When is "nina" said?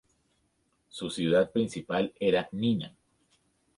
2.53-2.95